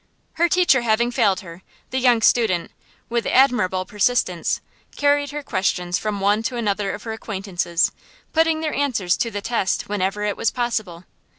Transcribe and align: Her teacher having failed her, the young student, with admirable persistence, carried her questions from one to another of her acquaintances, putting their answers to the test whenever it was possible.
Her 0.33 0.49
teacher 0.49 0.81
having 0.81 1.11
failed 1.11 1.41
her, 1.41 1.61
the 1.91 1.99
young 1.99 2.23
student, 2.23 2.71
with 3.07 3.27
admirable 3.27 3.85
persistence, 3.85 4.59
carried 4.95 5.29
her 5.29 5.43
questions 5.43 5.99
from 5.99 6.19
one 6.19 6.41
to 6.41 6.57
another 6.57 6.91
of 6.93 7.03
her 7.03 7.11
acquaintances, 7.13 7.91
putting 8.33 8.61
their 8.61 8.73
answers 8.73 9.15
to 9.17 9.29
the 9.29 9.41
test 9.41 9.89
whenever 9.89 10.23
it 10.23 10.35
was 10.37 10.49
possible. 10.49 11.03